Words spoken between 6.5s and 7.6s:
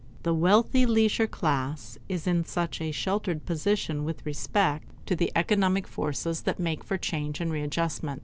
make for change and